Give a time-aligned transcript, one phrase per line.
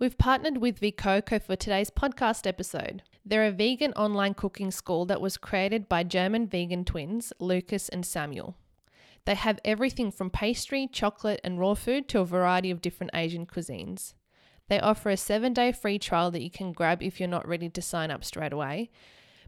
[0.00, 3.02] We've partnered with Veecoco for today's podcast episode.
[3.26, 8.06] They're a vegan online cooking school that was created by German vegan twins, Lucas and
[8.06, 8.54] Samuel.
[9.24, 13.44] They have everything from pastry, chocolate, and raw food to a variety of different Asian
[13.44, 14.14] cuisines.
[14.68, 17.68] They offer a seven day free trial that you can grab if you're not ready
[17.68, 18.90] to sign up straight away.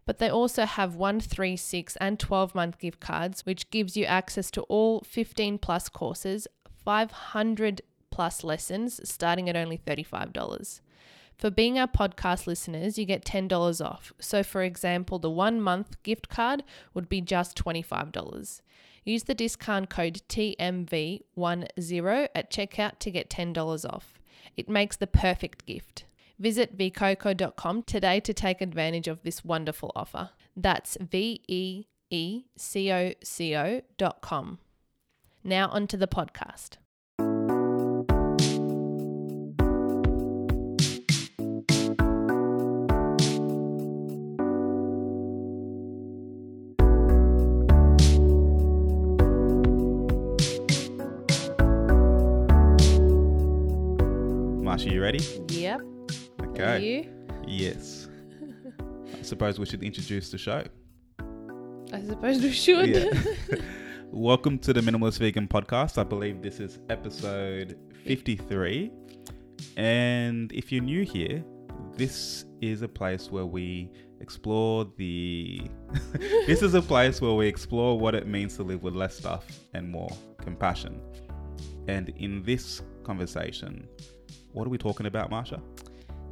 [0.05, 4.05] But they also have 1, 3, 6, and 12 month gift cards, which gives you
[4.05, 6.49] access to all 15 plus courses,
[6.85, 10.81] 500 plus lessons starting at only $35.
[11.37, 14.13] For being our podcast listeners, you get $10 off.
[14.21, 16.63] So, for example, the one month gift card
[16.93, 18.61] would be just $25.
[19.05, 24.21] Use the discount code TMV10 at checkout to get $10 off.
[24.57, 26.05] It makes the perfect gift.
[26.39, 30.31] Visit veecoco.com today to take advantage of this wonderful offer.
[30.57, 34.59] That's V E E C O C O.com.
[35.43, 36.77] Now, onto the podcast.
[54.81, 55.23] Marsha, you ready?
[55.49, 55.81] Yep.
[56.41, 56.63] Okay.
[56.63, 57.07] Are you?
[57.47, 58.09] Yes.
[59.19, 60.65] I suppose we should introduce the show.
[61.93, 62.89] I suppose we should.
[62.89, 63.59] Yeah.
[64.11, 65.99] Welcome to the Minimalist Vegan Podcast.
[65.99, 68.91] I believe this is episode 53.
[69.77, 71.45] And if you're new here,
[71.99, 73.91] this is a place where we
[74.23, 75.61] explore the.
[76.47, 79.45] this is a place where we explore what it means to live with less stuff
[79.75, 81.03] and more compassion.
[81.87, 83.87] And in this conversation,
[84.53, 85.61] what are we talking about, Marsha?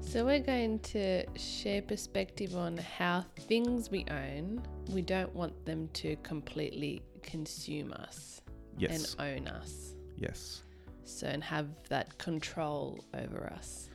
[0.01, 5.89] So, we're going to share perspective on how things we own, we don't want them
[5.95, 8.41] to completely consume us
[8.79, 9.15] Yes.
[9.19, 9.95] and own us.
[10.17, 10.63] Yes.
[11.05, 13.89] So, and have that control over us.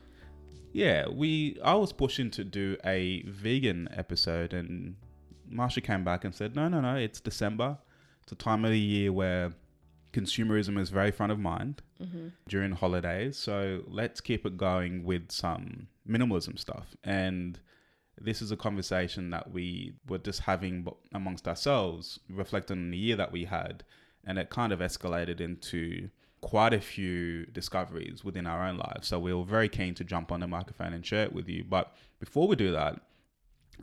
[0.73, 1.57] Yeah, we.
[1.63, 4.95] I was pushing to do a vegan episode, and
[5.51, 6.95] Marsha came back and said, "No, no, no.
[6.95, 7.77] It's December.
[8.23, 9.53] It's a time of the year where
[10.13, 12.27] consumerism is very front of mind mm-hmm.
[12.47, 13.37] during holidays.
[13.37, 17.59] So let's keep it going with some minimalism stuff." And
[18.19, 23.15] this is a conversation that we were just having amongst ourselves, reflecting on the year
[23.15, 23.83] that we had,
[24.23, 26.09] and it kind of escalated into
[26.41, 29.07] quite a few discoveries within our own lives.
[29.07, 31.63] So we were very keen to jump on the microphone and share it with you.
[31.63, 32.99] But before we do that,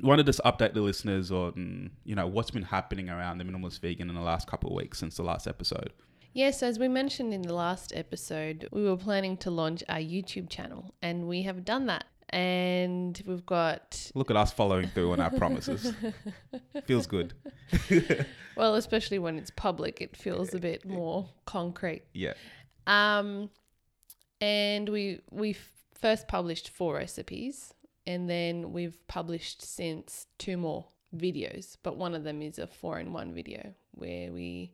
[0.00, 3.44] we want to just update the listeners on you know what's been happening around the
[3.44, 5.92] minimalist vegan in the last couple of weeks since the last episode.
[6.32, 10.48] Yes, as we mentioned in the last episode, we were planning to launch our YouTube
[10.48, 12.04] channel, and we have done that.
[12.28, 15.92] And we've got, Look at us following through on our promises.
[16.84, 17.34] Feels good.
[18.56, 22.02] well, especially when it's public, it feels a bit more concrete.
[22.12, 22.34] Yeah.
[22.86, 23.50] Um,
[24.40, 25.56] and we we
[26.00, 27.74] first published four recipes,
[28.06, 30.86] and then we've published since two more
[31.16, 31.76] videos.
[31.82, 34.72] But one of them is a four-in-one video where we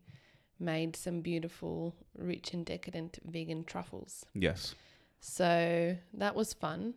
[0.59, 4.25] made some beautiful, rich and decadent vegan truffles.
[4.35, 4.75] Yes.
[5.21, 6.95] So that was fun.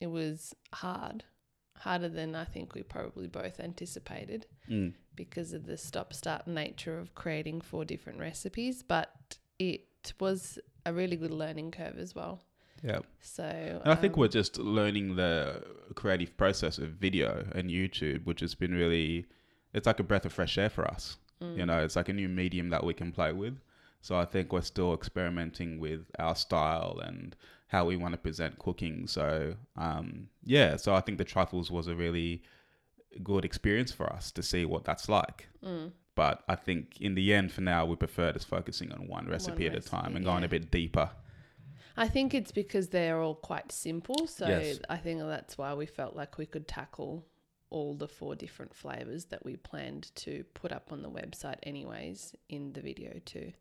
[0.00, 1.24] It was hard,
[1.76, 4.94] harder than I think we probably both anticipated Mm.
[5.14, 10.92] because of the stop start nature of creating four different recipes, but it was a
[10.92, 12.40] really good learning curve as well.
[12.82, 13.00] Yeah.
[13.20, 13.44] So
[13.84, 15.62] And I think um, we're just learning the
[15.94, 19.26] creative process of video and YouTube, which has been really,
[19.74, 21.18] it's like a breath of fresh air for us.
[21.42, 23.58] Mm, You know, it's like a new medium that we can play with.
[24.02, 27.36] So I think we're still experimenting with our style and
[27.68, 29.06] how we want to present cooking.
[29.06, 32.42] So um, yeah, so I think the truffles was a really
[33.22, 35.48] good experience for us to see what that's like.
[35.62, 39.26] mm, But I think in the end, for now, we prefer just focusing on one
[39.28, 41.10] recipe at a time and going a bit deeper.
[41.96, 44.26] I think it's because they're all quite simple.
[44.26, 44.80] So Yes.
[44.88, 47.26] I think that's why we felt like we could tackle
[47.70, 52.34] all the four different flavors that we planned to put up on the website, anyways,
[52.48, 53.52] in the video too.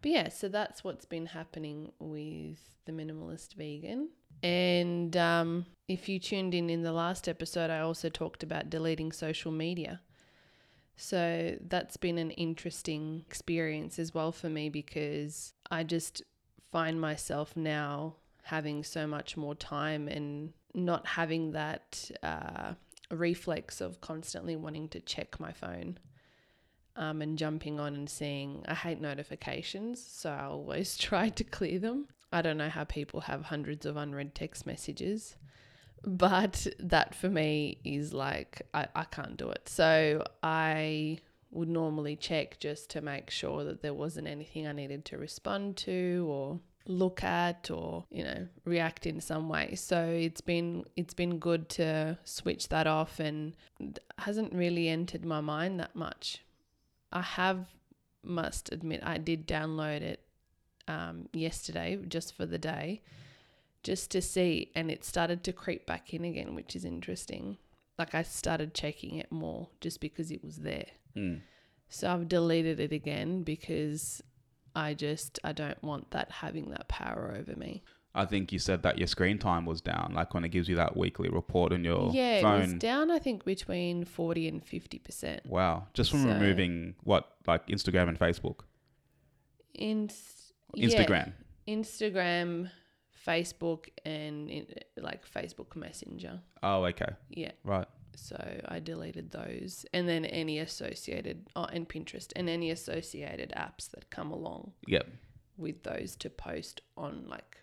[0.00, 4.10] But yeah, so that's what's been happening with the minimalist vegan.
[4.42, 9.12] And um, if you tuned in in the last episode, I also talked about deleting
[9.12, 10.00] social media.
[10.96, 16.22] So that's been an interesting experience as well for me because I just
[16.70, 22.74] find myself now having so much more time and not having that uh,
[23.14, 25.98] reflex of constantly wanting to check my phone
[26.96, 28.64] um, and jumping on and seeing.
[28.66, 32.08] I hate notifications, so I always try to clear them.
[32.32, 35.36] I don't know how people have hundreds of unread text messages,
[36.04, 39.68] but that for me is like, I, I can't do it.
[39.68, 41.18] So I
[41.52, 45.76] would normally check just to make sure that there wasn't anything I needed to respond
[45.78, 49.74] to or look at or you know react in some way.
[49.74, 53.54] So it's been it's been good to switch that off and
[54.18, 56.40] hasn't really entered my mind that much.
[57.12, 57.66] I have
[58.26, 60.20] must admit i did download it
[60.88, 63.02] um, yesterday just for the day
[63.82, 67.58] just to see and it started to creep back in again which is interesting.
[67.98, 70.86] Like i started checking it more just because it was there.
[71.16, 71.42] Mm.
[71.88, 74.20] so I've deleted it again because
[74.74, 77.82] I just I don't want that having that power over me.
[78.16, 80.76] I think you said that your screen time was down, like when it gives you
[80.76, 82.60] that weekly report on your yeah, phone.
[82.60, 85.46] it was down I think between 40 and 50%.
[85.46, 88.60] Wow, just from So- removing what like Instagram and Facebook,
[89.74, 90.08] In
[90.76, 91.32] Instagram.
[91.66, 92.70] Instagram,
[93.26, 94.66] Facebook and in,
[94.96, 96.40] like Facebook Messenger.
[96.62, 97.52] Oh, okay, Yeah.
[97.64, 97.86] right.
[98.16, 103.90] So I deleted those and then any associated oh, and Pinterest and any associated apps
[103.92, 105.06] that come along Yep.
[105.56, 107.58] with those to post on like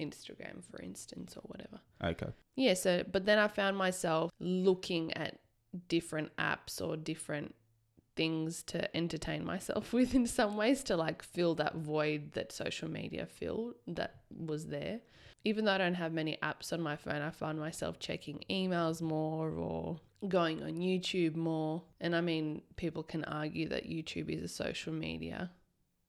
[0.00, 1.80] Instagram for instance or whatever.
[2.02, 2.32] Okay.
[2.56, 5.38] Yeah, so but then I found myself looking at
[5.88, 7.54] different apps or different
[8.14, 12.90] things to entertain myself with in some ways to like fill that void that social
[12.90, 15.00] media filled that was there.
[15.44, 19.02] Even though I don't have many apps on my phone, I find myself checking emails
[19.02, 19.98] more or
[20.28, 21.82] going on YouTube more.
[22.00, 25.50] And I mean, people can argue that YouTube is a social media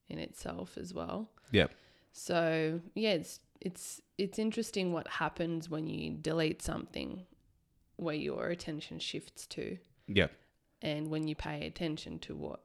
[0.07, 1.31] in itself as well.
[1.51, 1.71] Yep.
[2.11, 7.25] So yeah, it's it's it's interesting what happens when you delete something
[7.95, 9.77] where your attention shifts to
[10.07, 10.31] Yep.
[10.81, 12.61] and when you pay attention to what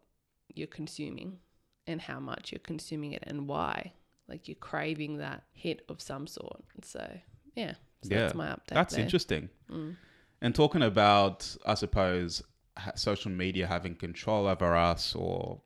[0.55, 1.39] you're consuming
[1.87, 3.93] and how much you're consuming it and why.
[4.29, 6.63] Like you're craving that hit of some sort.
[6.83, 7.07] So
[7.55, 7.75] yeah.
[8.03, 8.75] So Yeah, that's my update.
[8.75, 9.05] That's there.
[9.05, 9.49] interesting.
[9.71, 9.97] Mm.
[10.41, 12.43] And talking about, I suppose,
[12.77, 15.61] ha- social media having control over us or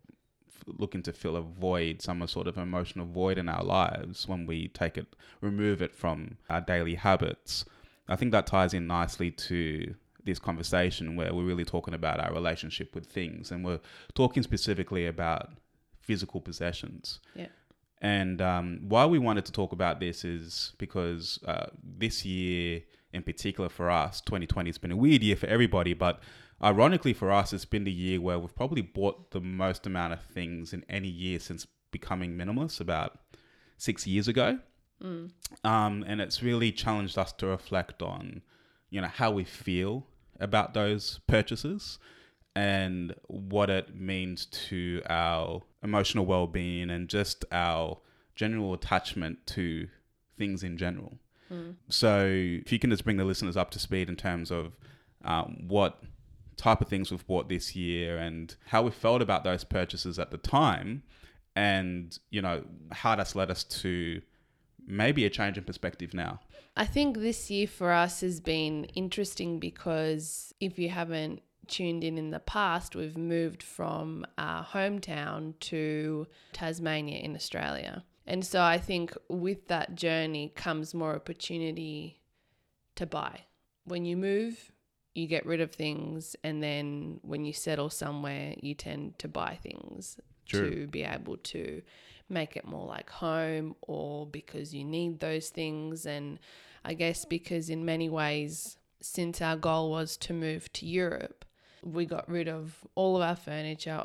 [0.49, 4.47] f- looking to fill a void, some sort of emotional void in our lives when
[4.47, 7.65] we take it, remove it from our daily habits.
[8.09, 9.95] I think that ties in nicely to
[10.25, 13.81] this conversation where we're really talking about our relationship with things and we're
[14.15, 15.51] talking specifically about
[16.01, 17.21] physical possessions.
[17.35, 17.47] Yeah.
[18.03, 22.83] And um, why we wanted to talk about this is because uh, this year,
[23.13, 26.21] in particular for us, 2020 has been a weird year for everybody, but
[26.63, 30.21] ironically for us, it's been the year where we've probably bought the most amount of
[30.21, 33.21] things in any year since becoming minimalist about
[33.79, 34.59] six years ago.
[35.01, 35.31] Mm.
[35.63, 38.43] Um, and it's really challenged us to reflect on,
[38.91, 40.09] you know, how we feel
[40.41, 42.01] about those purchases
[42.55, 47.99] and what it means to our emotional well-being and just our
[48.35, 49.89] general attachment to
[50.37, 51.19] things in general.
[51.51, 51.77] Mm.
[51.89, 54.77] So, if you can just bring the listeners up to speed in terms of
[55.25, 56.03] um, what
[56.57, 60.31] type of things we've bought this year and how we felt about those purchases at
[60.31, 61.03] the time,
[61.55, 64.23] and you know how that's led us to
[64.87, 66.41] maybe a change in perspective now.
[66.77, 72.19] I think this year for us has been interesting because if you haven't tuned in
[72.19, 78.05] in the past, we've moved from our hometown to Tasmania in Australia.
[78.27, 82.21] And so I think with that journey comes more opportunity
[82.97, 83.41] to buy.
[83.85, 84.73] When you move,
[85.15, 89.59] you get rid of things, and then when you settle somewhere, you tend to buy
[89.63, 90.71] things True.
[90.71, 91.83] to be able to
[92.29, 96.07] make it more like home or because you need those things.
[96.07, 96.39] And
[96.85, 101.42] I guess because in many ways, since our goal was to move to Europe,
[101.83, 104.05] we got rid of all of our furniture,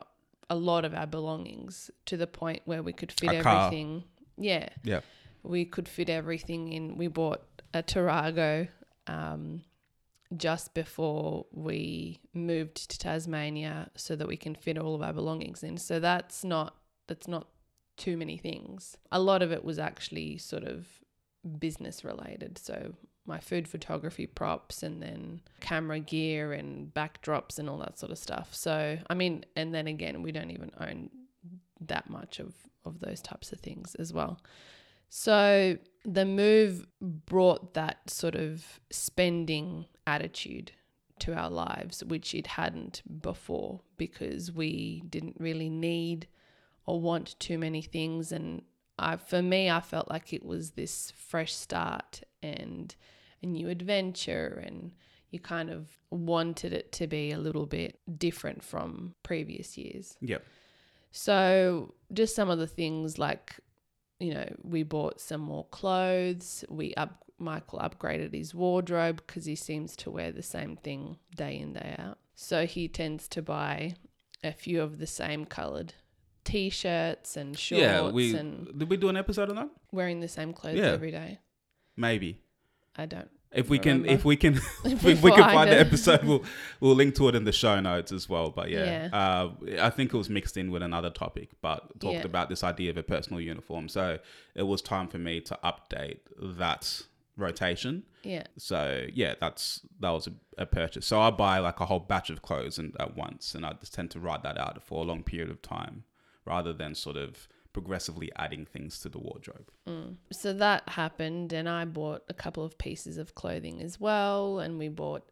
[0.49, 3.65] a lot of our belongings to the point where we could fit A car.
[3.67, 4.03] everything.
[4.37, 4.69] Yeah.
[4.83, 5.01] Yeah.
[5.43, 6.97] We could fit everything in.
[6.97, 7.43] We bought
[7.73, 8.67] a Tarago
[9.07, 9.61] um,
[10.35, 15.63] just before we moved to Tasmania so that we can fit all of our belongings
[15.63, 15.77] in.
[15.77, 16.75] So that's not
[17.07, 17.47] that's not
[17.95, 18.97] too many things.
[19.11, 20.85] A lot of it was actually sort of
[21.59, 22.57] business related.
[22.57, 22.93] So
[23.27, 28.17] my food photography props and then camera gear and backdrops and all that sort of
[28.17, 28.55] stuff.
[28.55, 31.09] So I mean, and then again, we don't even own
[31.81, 32.53] that much of
[32.85, 34.39] of those types of things as well.
[35.09, 40.71] So the move brought that sort of spending attitude
[41.19, 46.27] to our lives, which it hadn't before because we didn't really need
[46.85, 48.31] or want too many things.
[48.31, 48.63] And
[48.99, 52.95] I, for me, I felt like it was this fresh start and
[53.43, 54.91] a new adventure, and
[55.31, 60.15] you kind of wanted it to be a little bit different from previous years.
[60.21, 60.43] Yep.
[61.11, 63.55] So, just some of the things like,
[64.19, 66.63] you know, we bought some more clothes.
[66.69, 71.57] We up Michael upgraded his wardrobe because he seems to wear the same thing day
[71.59, 72.17] in day out.
[72.35, 73.95] So he tends to buy
[74.43, 75.93] a few of the same colored
[76.43, 79.69] t-shirts and shorts yeah, we and did we do an episode on that?
[79.91, 80.91] wearing the same clothes Yeah.
[80.91, 81.39] every day.
[81.97, 82.39] Maybe.
[82.97, 83.29] I don't.
[83.53, 86.43] If we can, if we can, If we we, can find the episode, we'll
[86.81, 88.49] we'll link to it in the show notes as well.
[88.51, 89.51] But yeah, Uh,
[89.81, 92.25] I think it was mixed in with another topic, but talked Yeah.
[92.25, 93.87] about this idea of a personal uniform.
[93.87, 94.19] So
[94.53, 97.03] it was time for me to update that
[97.37, 98.03] rotation.
[98.23, 98.43] Yeah.
[98.57, 101.05] So yeah, that's that was a, a purchase.
[101.05, 103.93] So I buy like a whole batch of clothes and at once, and I just
[103.93, 106.03] tend to write that out for a long period of time,
[106.45, 109.69] rather than sort of progressively adding things to the wardrobe.
[109.87, 110.15] Mm.
[110.31, 114.59] So that happened, and I bought a couple of pieces of clothing as well.
[114.59, 115.29] And we bought,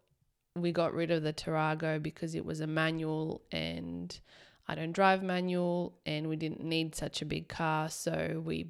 [0.56, 4.18] we got rid of the Tarago because it was a manual, and
[4.68, 7.90] I don't drive manual, and we didn't need such a big car.
[7.90, 8.68] So we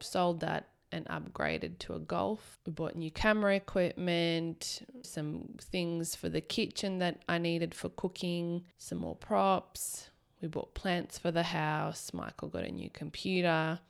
[0.00, 2.58] sold that and upgraded to a Golf.
[2.66, 8.64] We bought new camera equipment, some things for the kitchen that I needed for cooking,
[8.76, 10.09] some more props.
[10.40, 12.12] We bought plants for the house.
[12.12, 13.80] Michael got a new computer.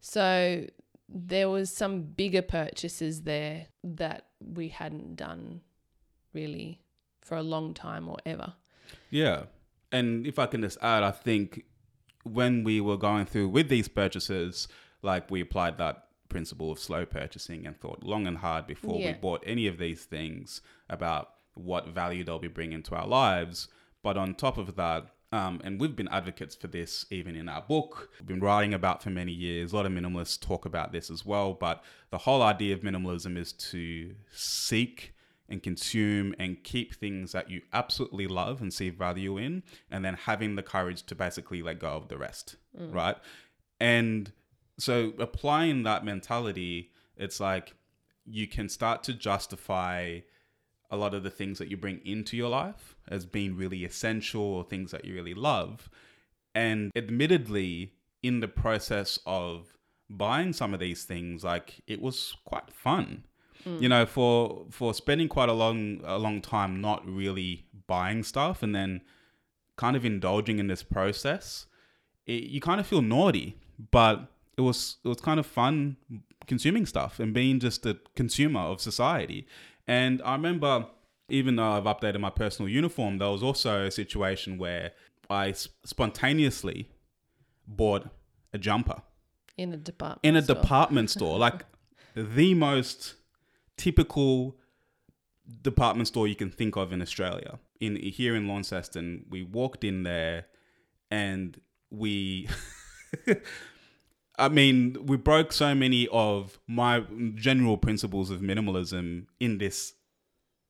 [0.00, 0.66] So
[1.08, 5.62] there was some bigger purchases there that we hadn't done
[6.32, 6.80] really
[7.22, 8.54] for a long time or ever.
[9.10, 9.44] Yeah.
[9.92, 11.64] And if I can just add, I think
[12.24, 14.68] when we were going through with these purchases,
[15.02, 19.12] like we applied that principle of slow purchasing and thought long and hard before we
[19.12, 23.68] bought any of these things about what value they'll be bringing to our lives.
[24.02, 27.62] But on top of that, um, and we've been advocates for this even in our
[27.62, 29.72] book, we've been writing about for many years.
[29.72, 31.52] A lot of minimalists talk about this as well.
[31.52, 35.14] But the whole idea of minimalism is to seek
[35.48, 40.14] and consume and keep things that you absolutely love and see value in, and then
[40.14, 42.56] having the courage to basically let go of the rest,
[42.92, 43.16] right?
[43.80, 44.32] And
[44.78, 47.74] so applying that mentality, it's like
[48.26, 50.20] you can start to justify
[50.90, 54.42] a lot of the things that you bring into your life as being really essential
[54.42, 55.88] or things that you really love.
[56.54, 59.76] And admittedly, in the process of
[60.10, 63.24] buying some of these things, like it was quite fun.
[63.66, 63.82] Mm.
[63.82, 68.62] You know, for for spending quite a long a long time not really buying stuff
[68.62, 69.00] and then
[69.76, 71.66] kind of indulging in this process,
[72.26, 73.56] it, you kind of feel naughty,
[73.90, 75.96] but it was it was kind of fun
[76.46, 79.46] consuming stuff and being just a consumer of society.
[79.86, 80.86] And I remember,
[81.28, 84.92] even though I've updated my personal uniform, there was also a situation where
[85.28, 86.90] I spontaneously
[87.66, 88.08] bought
[88.52, 89.02] a jumper
[89.56, 90.54] In a department in a store.
[90.56, 91.64] department store, like
[92.14, 93.14] the most
[93.76, 94.56] typical
[95.62, 97.58] department store you can think of in Australia.
[97.80, 100.46] In here in Launceston, we walked in there
[101.10, 102.48] and we
[104.38, 107.02] I mean, we broke so many of my
[107.34, 109.94] general principles of minimalism in this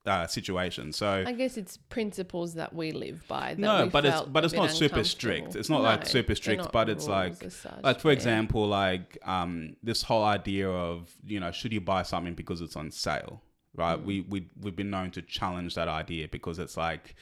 [0.07, 0.93] uh, situation.
[0.93, 3.51] So I guess it's principles that we live by.
[3.51, 5.57] That no, but it's but it's not super strict.
[5.57, 8.15] It's not No, like super strict, but it's like such, like for yeah.
[8.15, 12.77] example, like um this whole idea of you know should you buy something because it's
[12.77, 13.43] on sale,
[13.77, 13.81] Mm.
[13.81, 14.03] right?
[14.03, 17.15] We we we've been known to challenge that idea because it's like.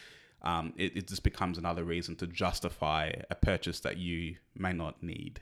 [0.43, 5.03] Um, it, it just becomes another reason to justify a purchase that you may not
[5.03, 5.41] need.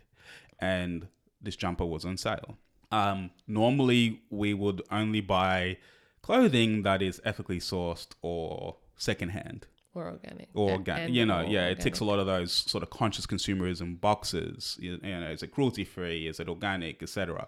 [0.60, 1.08] And
[1.42, 2.56] this jumper was on sale.
[2.90, 5.76] Um, normally, we would only buy
[6.24, 10.48] clothing that is ethically sourced or secondhand or organic.
[10.54, 11.10] or organic.
[11.10, 14.76] You know, yeah, it ticks a lot of those sort of conscious consumerism boxes.
[14.80, 16.26] You, you know, is it cruelty free?
[16.26, 17.46] Is it organic, etc.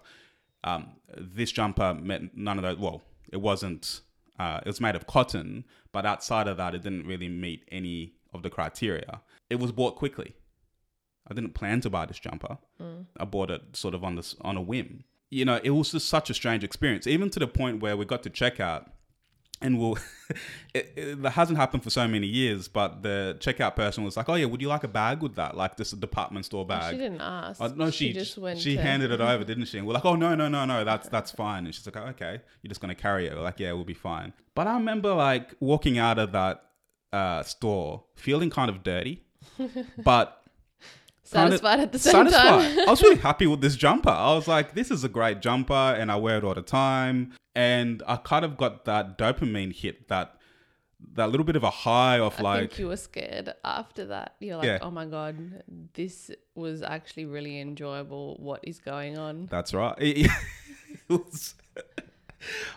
[0.63, 2.77] Um, this jumper met none of those.
[2.77, 4.01] Well, it wasn't.
[4.39, 8.13] Uh, it was made of cotton, but outside of that, it didn't really meet any
[8.33, 9.21] of the criteria.
[9.49, 10.35] It was bought quickly.
[11.29, 12.57] I didn't plan to buy this jumper.
[13.19, 15.03] I bought it sort of on this on a whim.
[15.29, 18.05] You know, it was just such a strange experience, even to the point where we
[18.05, 18.89] got to checkout,
[19.61, 19.97] and we'll.
[20.73, 24.29] it, it, that hasn't happened for so many years, but the checkout person was like,
[24.29, 25.57] "Oh yeah, would you like a bag with that?
[25.57, 27.59] Like this department store bag?" she didn't ask.
[27.59, 28.59] Uh, no, she just went.
[28.59, 29.77] she to- handed it over, didn't she?
[29.77, 31.65] And we're like, oh no, no, no, no, that's that's fine.
[31.65, 33.33] And she's like, oh, okay, you're just gonna carry it.
[33.35, 34.33] We're like, yeah, we'll be fine.
[34.55, 36.63] But I remember like walking out of that
[37.11, 39.23] uh, store feeling kind of dirty,
[40.03, 40.41] but
[41.27, 42.79] satisfied at the same time.
[42.79, 44.09] I was really happy with this jumper.
[44.09, 47.33] I was like, this is a great jumper, and I wear it all the time.
[47.55, 50.33] And I kind of got that dopamine hit, that
[51.13, 54.35] that little bit of a high of I like, think you were scared after that.
[54.39, 54.79] You're like, Yeah.
[54.81, 58.35] oh my god, this was actually really enjoyable.
[58.39, 59.47] What is going on?
[59.49, 59.95] That's right.
[59.99, 60.29] It,
[61.09, 61.55] it was.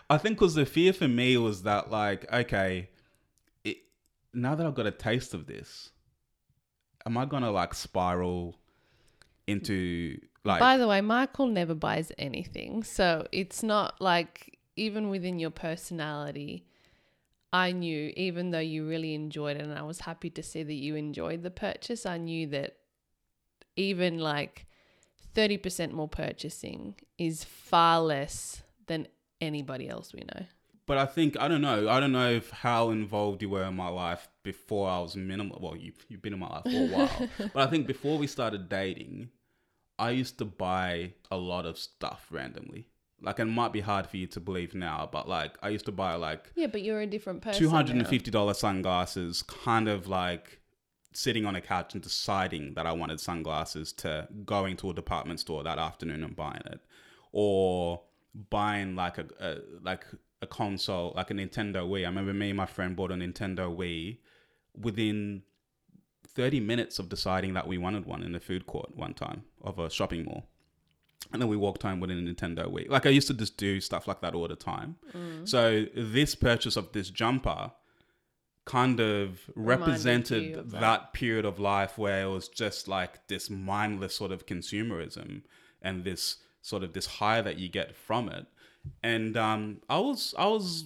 [0.08, 2.88] I think because the fear for me was that like, okay,
[3.64, 3.78] it,
[4.34, 5.90] now that I've got a taste of this,
[7.06, 8.56] am I gonna like spiral
[9.46, 10.60] into like?
[10.60, 16.66] By the way, Michael never buys anything, so it's not like even within your personality.
[17.52, 20.72] I knew, even though you really enjoyed it, and I was happy to see that
[20.72, 22.76] you enjoyed the purchase, I knew that
[23.74, 24.66] even like
[25.34, 29.08] 30% more purchasing is far less than
[29.40, 30.46] anybody else we know.
[30.90, 31.88] But I think I don't know.
[31.88, 35.56] I don't know if how involved you were in my life before I was minimal.
[35.62, 38.26] Well, you you've been in my life for a while, but I think before we
[38.26, 39.28] started dating,
[40.00, 42.88] I used to buy a lot of stuff randomly.
[43.22, 45.92] Like it might be hard for you to believe now, but like I used to
[45.92, 47.60] buy like Yeah, but you're a different person.
[47.62, 50.58] two hundred and fifty dollar sunglasses, kind of like
[51.12, 55.38] sitting on a couch and deciding that I wanted sunglasses to going to a department
[55.38, 56.80] store that afternoon and buying it,
[57.30, 58.02] or
[58.50, 60.04] buying like a, a like
[60.42, 62.00] a console like a Nintendo Wii.
[62.04, 64.18] I remember me and my friend bought a Nintendo Wii
[64.78, 65.42] within
[66.28, 69.78] 30 minutes of deciding that we wanted one in the food court one time of
[69.78, 70.46] a shopping mall.
[71.32, 72.88] And then we walked home with a Nintendo Wii.
[72.88, 74.96] Like I used to just do stuff like that all the time.
[75.14, 75.46] Mm.
[75.48, 77.72] So this purchase of this jumper
[78.64, 80.80] kind of Reminded represented of that.
[80.80, 81.12] that.
[81.12, 85.42] period of life where it was just like this mindless sort of consumerism
[85.82, 88.46] and this sort of this high that you get from it.
[89.02, 90.84] And um, I was I was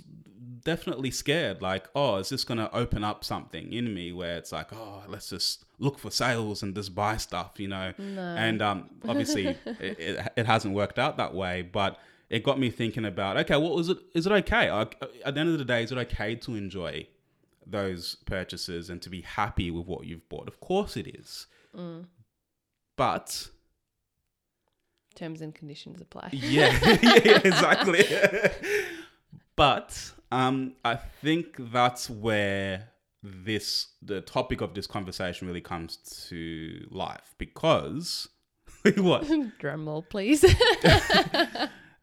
[0.64, 4.50] definitely scared like oh is this going to open up something in me where it's
[4.50, 7.92] like oh let's just look for sales and just buy stuff you know?
[7.98, 11.98] And um, obviously it, it, it hasn't worked out that way but
[12.30, 14.72] it got me thinking about okay what was it is it okay?
[14.72, 17.06] Like, at the end of the day is it okay to enjoy
[17.66, 20.48] those purchases and to be happy with what you've bought?
[20.48, 21.46] Of course it is.
[21.76, 22.06] Mm.
[22.96, 23.48] but
[25.14, 26.30] Terms and conditions apply.
[26.32, 28.04] yeah, yeah, exactly.
[29.56, 32.88] but um, I think that's where
[33.22, 35.96] this the topic of this conversation really comes
[36.28, 38.28] to life because
[38.96, 39.30] what?
[39.58, 40.44] Drum roll, please.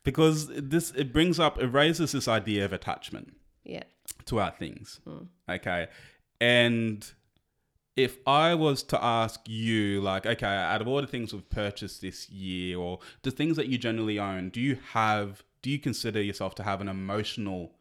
[0.04, 3.84] Because this it brings up it raises this idea of attachment yeah.
[4.26, 5.00] to our things.
[5.48, 5.88] Okay.
[6.40, 7.08] And
[7.96, 12.02] if I was to ask you, like, okay, out of all the things we've purchased
[12.02, 16.22] this year or the things that you generally own, do you have, do you consider
[16.22, 17.74] yourself to have an emotional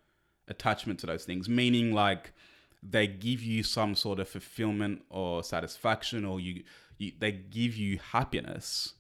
[0.48, 1.48] attachment to those things?
[1.48, 2.32] Meaning, like,
[2.82, 6.62] they give you some sort of fulfillment or satisfaction or you,
[6.98, 8.94] you they give you happiness.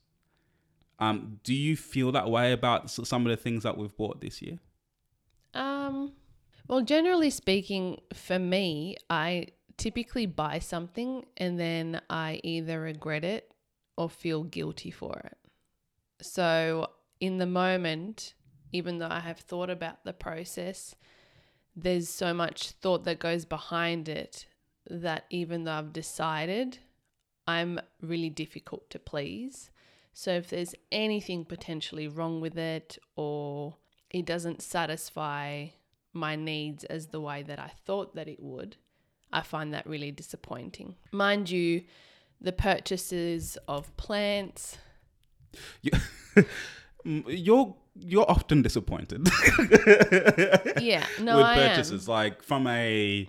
[0.98, 4.42] Um, do you feel that way about some of the things that we've bought this
[4.42, 4.58] year?
[5.54, 6.12] Um,
[6.68, 9.46] well, generally speaking, for me, I
[9.80, 13.50] typically buy something and then I either regret it
[13.96, 15.38] or feel guilty for it.
[16.20, 18.34] So, in the moment,
[18.72, 20.94] even though I have thought about the process,
[21.74, 24.46] there's so much thought that goes behind it
[24.88, 26.78] that even though I've decided,
[27.46, 29.70] I'm really difficult to please.
[30.12, 33.76] So if there's anything potentially wrong with it or
[34.10, 35.68] it doesn't satisfy
[36.12, 38.76] my needs as the way that I thought that it would,
[39.32, 40.96] I find that really disappointing.
[41.12, 41.82] Mind you,
[42.40, 44.78] the purchases of plants,
[45.82, 45.92] You-
[47.06, 49.26] Mm, you're you're often disappointed
[50.80, 52.06] yeah, no, with I purchases.
[52.08, 53.26] Like from a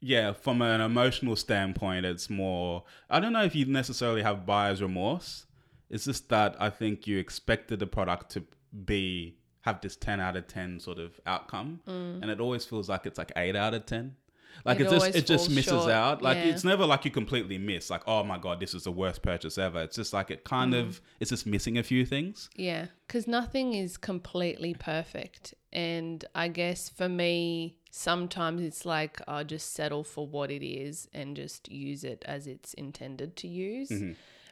[0.00, 2.82] yeah, from an emotional standpoint, it's more.
[3.08, 5.46] I don't know if you necessarily have buyer's remorse.
[5.88, 8.42] It's just that I think you expected the product to
[8.84, 13.06] be have this ten out of ten sort of outcome, and it always feels like
[13.06, 14.16] it's like eight out of ten.
[14.64, 14.80] Like.
[14.80, 16.22] It it, just it just misses short, out.
[16.22, 16.44] Like yeah.
[16.44, 17.90] it's never like you completely miss.
[17.90, 19.82] Like oh my god, this is the worst purchase ever.
[19.82, 20.80] It's just like it kind Mm.
[20.80, 22.48] of it's just missing a few things.
[22.56, 25.54] Yeah, because nothing is completely perfect.
[25.72, 31.08] And I guess for me, sometimes it's like I'll just settle for what it is
[31.12, 33.92] and just use it as it's intended to use.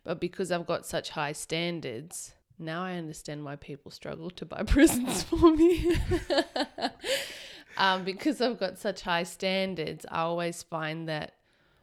[0.05, 4.63] But because I've got such high standards, now I understand why people struggle to buy
[4.67, 5.97] presents for me.
[7.77, 11.35] um, because I've got such high standards, I always find that,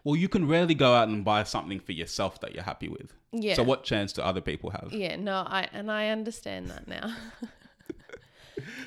[0.04, 3.14] Well, you can rarely go out and buy something for yourself that you're happy with.
[3.32, 3.56] yeah.
[3.56, 4.90] So what chance do other people have?
[4.92, 7.16] Yeah, no, I and I understand that now.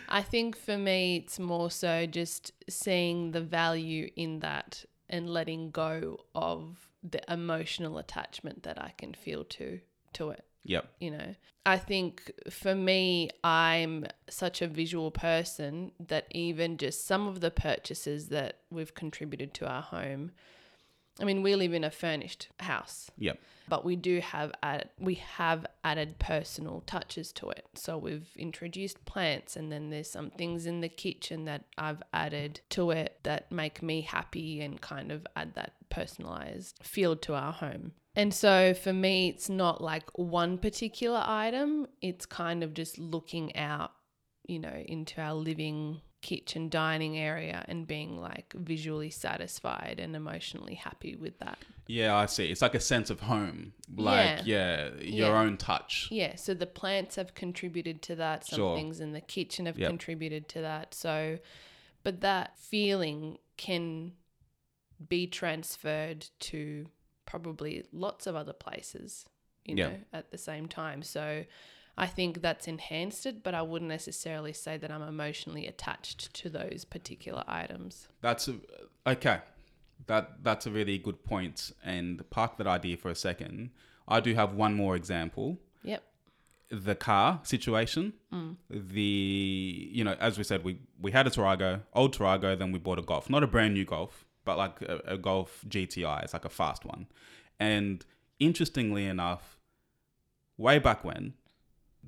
[0.09, 5.71] I think for me it's more so just seeing the value in that and letting
[5.71, 9.81] go of the emotional attachment that I can feel to
[10.14, 10.87] to it Yep.
[10.98, 11.35] you know
[11.66, 17.50] i think for me i'm such a visual person that even just some of the
[17.50, 20.33] purchases that we've contributed to our home
[21.20, 23.38] i mean we live in a furnished house Yep.
[23.68, 27.66] but we do have added, we have added personal touches to it.
[27.74, 32.61] So we've introduced plants, and then there's some things in the kitchen that I've added
[32.70, 37.53] to it that make me happy and kind of add that personalized feel to our
[37.53, 37.92] home.
[38.16, 41.87] And so for me, it's not like one particular item.
[42.00, 43.92] It's kind of just looking out,
[44.46, 50.74] you know, into our living kitchen dining area and being like visually satisfied and emotionally
[50.74, 51.59] happy with that.
[51.87, 52.46] Yeah, I see.
[52.50, 55.40] It's like a sense of home, like yeah, your Yeah.
[55.40, 56.09] own touch.
[56.11, 58.46] Yeah, so the plants have contributed to that.
[58.46, 58.77] Some Sure.
[58.77, 59.90] things in the kitchen have Yep.
[59.90, 60.94] contributed to that.
[60.94, 61.40] So,
[62.03, 64.12] but that feeling can
[65.09, 66.87] be transferred to
[67.35, 69.27] probably lots of other places,
[69.64, 69.88] you Yeah.
[69.88, 71.03] know, at the same time.
[71.03, 71.44] So,
[71.97, 76.49] I think that's enhanced it, but I wouldn't necessarily say that I'm emotionally attached to
[76.49, 78.09] those particular items.
[78.20, 78.55] That's a,
[79.07, 79.38] okay.
[80.07, 81.73] That that's a really good point.
[81.85, 83.70] And park that idea for a second.
[84.09, 85.59] I do have one more example.
[85.85, 86.03] Yep.
[86.70, 88.12] The car situation.
[88.33, 88.57] Mm.
[88.70, 92.79] The you know, as we said, we we had a Tarago, old Tarago, then we
[92.81, 96.25] bought a Golf, not a brand new Golf, but like a, a Golf GTI.
[96.25, 97.07] It's like a fast one.
[97.59, 98.05] And
[98.39, 99.59] interestingly enough,
[100.57, 101.35] way back when,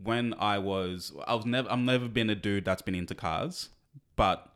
[0.03, 3.71] when I was, I was never, I've never been a dude that's been into cars,
[4.15, 4.53] but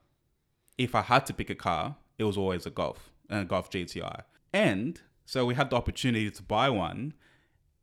[0.79, 3.71] if I had to pick a car, it was always a Golf, and a Golf
[3.71, 4.23] GTI.
[4.53, 7.15] And so we had the opportunity to buy one.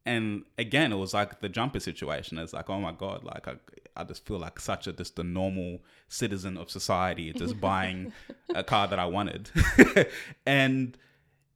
[0.06, 2.38] And again, it was like the jumper situation.
[2.38, 3.56] It's like, oh my God, like I,
[3.98, 8.14] I just feel like such a just a normal citizen of society just buying
[8.54, 9.50] a car that I wanted.
[10.46, 10.98] and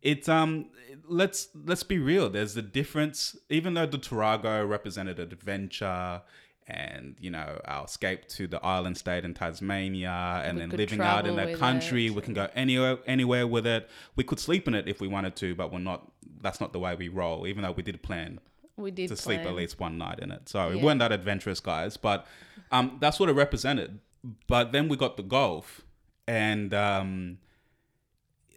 [0.02, 0.68] it's um
[1.08, 2.30] let's let's be real.
[2.30, 3.38] There's a difference.
[3.50, 6.22] Even though the Tarago represented adventure
[6.68, 11.02] and you know our escape to the island state in Tasmania and We then living
[11.02, 12.16] out in the country it.
[12.16, 13.90] we can go anywhere anywhere with it.
[14.16, 16.80] We could sleep in it if we wanted to but we're not that's not the
[16.80, 18.40] way we roll even though we did plan
[18.82, 20.50] We did to sleep at least one night in it.
[20.50, 22.26] So we weren't that adventurous guys, but
[22.72, 24.00] um, that's what it represented.
[24.48, 25.82] But then we got the golf,
[26.28, 27.40] and um,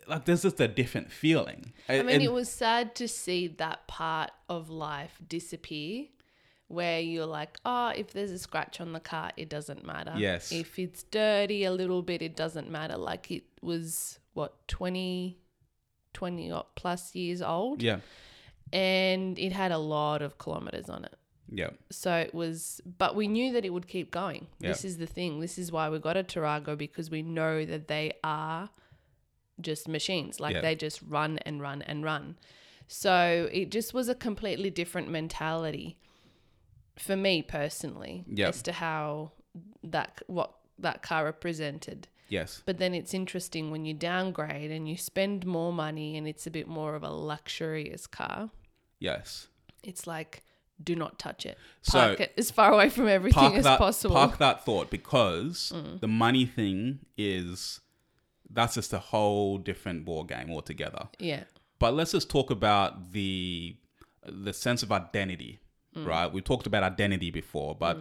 [0.07, 1.73] like there's just a different feeling.
[1.89, 6.07] I mean, it was sad to see that part of life disappear
[6.69, 10.15] where you're like, oh, if there's a scratch on the car, it doesn't matter.
[10.17, 10.53] Yes.
[10.53, 12.97] If it's dirty a little bit, it doesn't matter.
[12.97, 15.39] Like it was, what, 20,
[16.13, 17.83] 20 plus years old?
[17.83, 18.01] yeah,
[18.73, 21.15] And it had a lot of kilometers on it.
[21.49, 24.47] yeah, So it was, but we knew that it would keep going.
[24.59, 24.71] Yeah.
[24.71, 25.41] This is the thing.
[25.41, 28.71] This is why we got a Tarago because we know that they are
[29.61, 30.41] just machines.
[30.41, 30.63] Like Yeah.
[30.63, 32.37] they just run and run and run.
[32.89, 35.97] So it just was a completely different mentality
[36.97, 38.49] for me personally Yeah.
[38.49, 39.33] as to how
[39.85, 42.09] that what that car represented.
[42.39, 46.47] Yes, But then it's interesting when you downgrade and you spend more money and it's
[46.47, 48.51] a bit more of a luxurious car
[49.09, 49.49] yes.
[49.91, 50.33] it's like
[50.91, 54.39] do not touch it So- it as far away from everything as that, possible park
[54.39, 56.01] that thought because Mm.
[56.01, 56.79] the money thing
[57.17, 57.81] is
[58.57, 61.05] that's just a whole different ball game altogether.
[61.31, 61.45] yeah
[61.83, 63.77] But let's just talk about the
[64.47, 65.53] the sense of identity,
[65.97, 66.07] Mm.
[66.13, 66.29] right?
[66.37, 67.97] We talked about identity before, but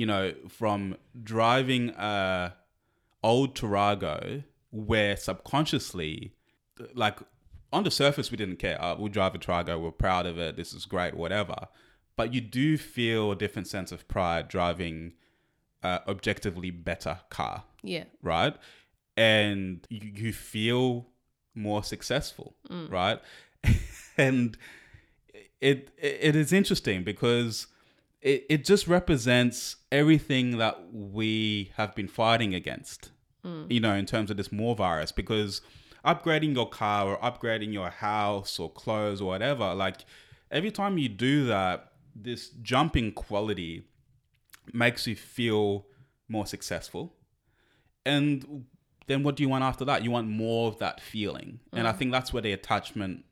[0.00, 0.80] you know, from
[1.32, 2.52] driving a
[3.22, 6.34] old Tarago, where subconsciously,
[6.94, 7.18] like
[7.72, 8.82] on the surface, we didn't care.
[8.82, 10.56] Uh, we drive a Tarago, we're proud of it.
[10.56, 11.68] This is great, whatever.
[12.16, 15.14] But you do feel a different sense of pride driving
[15.82, 18.54] a objectively better car yeah right?
[19.16, 21.08] And you, you feel
[21.54, 22.54] more successful,
[22.88, 23.20] right?
[24.16, 24.56] and
[25.60, 27.66] it it is interesting because
[28.22, 33.10] it, it just represents everything that we have been fighting against,
[33.42, 33.64] hmm.
[33.68, 35.12] you know, in terms of this more virus.
[35.12, 35.62] Because
[36.04, 40.04] upgrading your car or upgrading your house or clothes or whatever, like
[40.50, 43.84] every time you do that, this jumping quality
[44.72, 45.86] makes you feel
[46.28, 47.14] more successful.
[48.04, 48.66] And
[49.06, 50.04] then what do you want after that?
[50.04, 51.60] You want more of that feeling.
[51.72, 51.98] And i hmm.
[51.98, 53.24] think that's where the attachment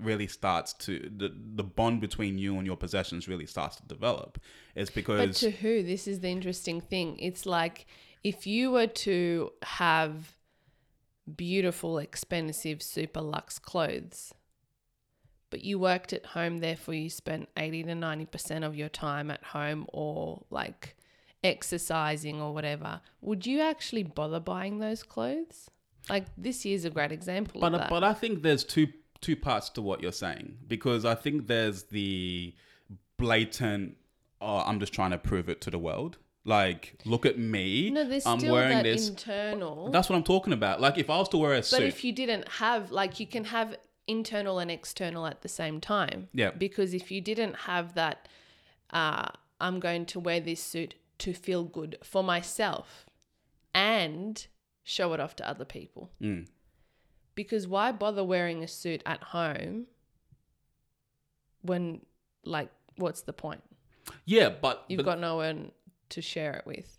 [0.00, 4.38] really starts to the, the bond between you and your possessions really starts to develop.
[4.74, 5.82] Is but because to who?
[5.82, 7.18] This is the interesting thing.
[7.18, 7.86] It's like
[8.22, 10.36] if you were to have
[11.34, 14.32] beautiful expensive super luxe clothes
[15.50, 19.42] but you worked at home therefore you spent 80 to 90% of your time at
[19.42, 20.96] home or like
[21.42, 25.68] exercising or whatever would you actually bother buying those clothes?
[26.08, 27.90] Like this year's a great example but of that.
[27.90, 28.86] but i think there's two
[29.20, 32.54] two parts to what you're saying because i think there's the
[33.16, 33.96] blatant
[34.40, 38.04] oh i'm just trying to prove it to the world like look at me no
[38.08, 41.16] there's i'm still wearing that this internal that's what i'm talking about like if i
[41.16, 43.76] was to wear a suit But suit if you didn't have, like, you can have
[44.06, 46.28] internal and external at the same time.
[46.32, 46.50] Yeah.
[46.50, 48.28] Because if you didn't have that,
[48.90, 49.28] uh,
[49.60, 53.06] I'm going to wear this suit to feel good for myself
[53.74, 54.46] and
[54.84, 56.10] show it off to other people.
[56.22, 56.46] Mm.
[57.36, 59.86] Because why bother wearing a suit at home
[61.62, 62.00] when,
[62.44, 63.62] like, what's the point?
[64.24, 65.72] yeah but You've but got no one
[66.10, 66.96] to share it with.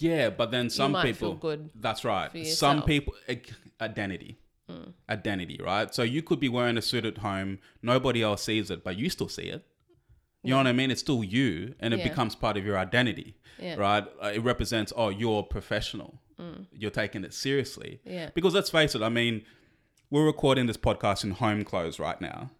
[0.00, 1.12] Yeah, but then some people.
[1.30, 2.30] feel good That's right.
[2.46, 3.14] Some people
[3.80, 4.38] identity,
[5.08, 5.94] identity, right?
[5.94, 9.08] So you could be wearing a suit at home, nobody else sees it, but you
[9.08, 9.64] still see it.
[10.42, 10.90] You know what I mean?
[10.90, 12.08] It's still you, and it Yeah.
[12.08, 13.76] becomes part of your identity, Yeah.
[13.76, 14.04] right?
[14.20, 16.20] Uh, It represents, oh, you're professional.
[16.72, 18.00] You're taking it seriously.
[18.04, 18.30] Yeah.
[18.34, 19.44] Because let's face it, I mean,
[20.10, 22.50] we're recording this podcast in home clothes right now.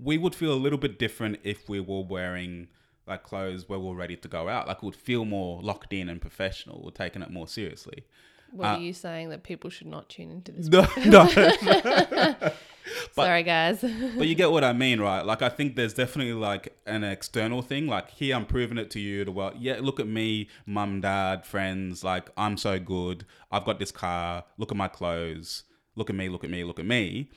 [0.00, 2.68] We would feel a little bit different if we were wearing
[3.06, 4.68] like clothes where we're ready to go out.
[4.68, 6.82] Like, it would feel more locked in and professional.
[6.84, 8.04] We're taking it more seriously.
[8.52, 10.68] What are uh, you saying that people should not tune into this?
[10.68, 11.26] No, no.
[13.12, 13.80] Sorry, guys.
[13.80, 15.24] but you get what I mean, right?
[15.24, 17.86] Like, I think there's definitely like an external thing.
[17.86, 19.24] Like, here I'm proving it to you.
[19.24, 22.04] To well, yeah, look at me, mum, dad, friends.
[22.04, 23.24] Like, I'm so good.
[23.50, 24.44] I've got this car.
[24.58, 25.64] Look at my clothes.
[25.96, 26.28] Look at me.
[26.28, 26.64] Look at me.
[26.64, 27.30] Look at me.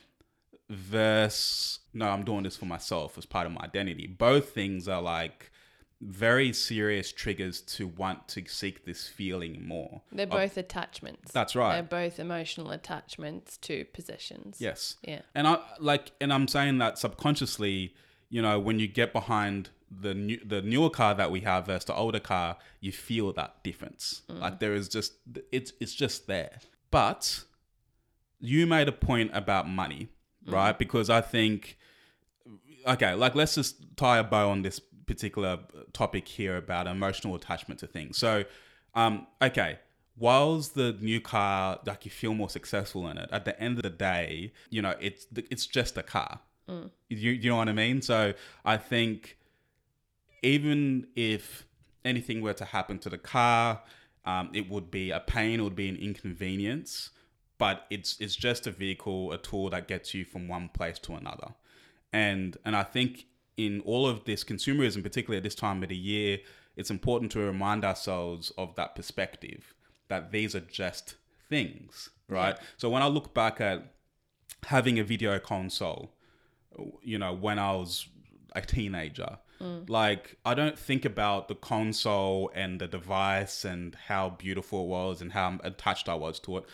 [0.70, 4.08] Versus, no, I'm doing this for myself as part of my identity.
[4.08, 5.52] Both things are like
[6.02, 10.02] very serious triggers to want to seek this feeling more.
[10.12, 11.32] They're both attachments.
[11.32, 11.74] That's right.
[11.74, 14.58] They're both emotional attachments to possessions.
[14.60, 14.96] Yes.
[15.04, 15.22] Yeah.
[15.34, 17.94] And I like, and I'm saying that subconsciously,
[18.30, 21.86] you know, when you get behind the new, the newer car that we have versus
[21.86, 24.24] the older car, you feel that difference.
[24.30, 24.42] Mm.
[24.42, 25.14] Like there is just,
[25.52, 26.60] it's it's just there.
[26.92, 27.44] But
[28.46, 30.10] you made a point about money,
[30.48, 30.78] right?
[30.78, 31.78] Because I think,
[32.88, 35.60] okay, like let's just tie a bow on this particular
[35.94, 38.18] topic here about emotional attachment to things.
[38.18, 38.44] So,
[38.94, 39.80] um, okay,
[40.18, 43.84] whilst the new car, like you feel more successful in it, at the end of
[43.84, 46.40] the day, you know, it's it's just a car.
[47.10, 48.02] You you know what I mean?
[48.02, 49.38] So I think
[50.42, 51.66] even if
[52.04, 53.82] anything were to happen to the car,
[54.26, 57.12] um, it would be a pain, it would be an inconvenience,
[57.58, 61.16] but it's it's just a vehicle, a tool that gets you from one place to
[61.16, 61.54] another.
[62.12, 63.26] And and I think
[63.58, 66.40] in all of this consumerism, particularly at this time of the year,
[66.76, 69.74] it's important to remind ourselves of that perspective
[70.08, 71.16] that these are just
[71.50, 72.58] things, right?
[72.78, 73.94] So when I look back at
[74.64, 76.12] having a video console,
[77.02, 78.08] you know, when I was
[78.56, 79.38] a teenager.
[79.62, 79.90] Mm.
[79.90, 85.22] Like, I don't think about the console and the device and how beautiful it was
[85.22, 86.66] and how attached I was to it.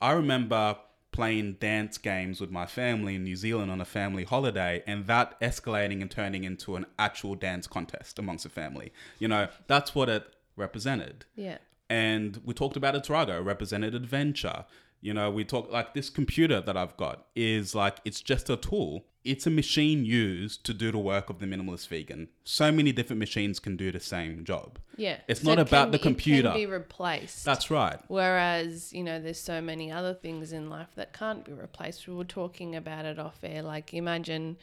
[0.00, 0.76] I remember
[1.12, 5.40] playing dance games with my family in New Zealand on a family holiday and that
[5.40, 8.92] escalating and turning into an actual dance contest amongst the family.
[9.18, 11.58] You know, that's what it represented Yeah.
[11.88, 14.64] and we talked about it Tarago represented adventure
[15.02, 18.56] you know we talk like this computer that i've got is like it's just a
[18.56, 22.92] tool it's a machine used to do the work of the minimalist vegan so many
[22.92, 25.18] different machines can do the same job Yeah.
[25.28, 26.48] It's So not it about the be- It computer.
[26.50, 27.44] can be replaced.
[27.44, 31.52] that's right Whereas, you know, there's so many other things in life that can't be
[31.52, 32.06] replaced.
[32.08, 33.62] We were talking about it off air.
[33.62, 34.56] Like, imagine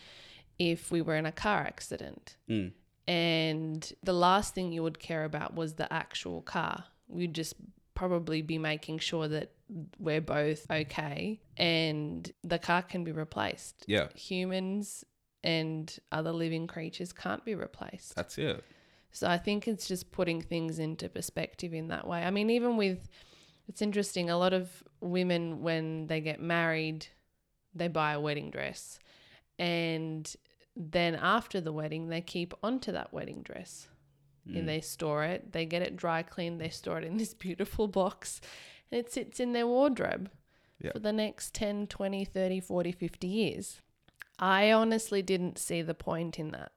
[0.57, 2.71] if we were in a car accident Mm.
[3.07, 6.85] and the last thing you would care about was the actual car.
[7.07, 7.55] We'd just
[7.95, 9.51] probably be making sure that
[9.97, 13.83] we're both okay and the car can be replaced.
[13.87, 15.03] yeah Humans
[15.43, 18.15] and other living creatures can't be replaced.
[18.15, 18.63] that's it
[19.11, 22.23] So I think it's just putting things into perspective in that way.
[22.23, 23.07] I mean, even with,
[23.67, 27.05] it's interesting, a lot of women, when they get married,
[27.75, 28.99] they buy a wedding dress.
[29.59, 30.33] And
[30.75, 33.87] then after the wedding, they keep onto that wedding dress.
[34.57, 37.87] And they store it, they get it dry cleaned, they store it in this beautiful
[37.87, 38.41] box,
[38.93, 40.29] it sits in their wardrobe
[40.79, 40.91] Yeah.
[40.93, 43.81] for the next 10, 20, 30, 40, 50 years.
[44.39, 46.71] I honestly didn't see the point in that